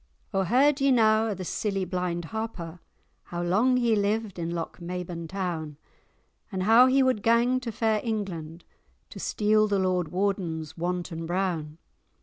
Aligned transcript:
"O 0.33 0.41
heard 0.45 0.81
ye 0.81 0.89
na 0.89 1.27
o' 1.27 1.35
the 1.35 1.45
silly 1.45 1.85
blind 1.85 2.25
Harper, 2.25 2.79
How 3.25 3.43
long 3.43 3.77
he 3.77 3.95
lived 3.95 4.39
in 4.39 4.49
Lochmaben 4.49 5.27
town? 5.27 5.77
And 6.51 6.63
how 6.63 6.87
he 6.87 7.03
wad 7.03 7.21
gang 7.21 7.59
to 7.59 7.71
fair 7.71 8.01
England, 8.03 8.65
To 9.11 9.19
steal 9.19 9.67
the 9.67 9.77
Lord 9.77 10.07
Warden's 10.07 10.75
Wanton 10.75 11.27
Brown? 11.27 11.77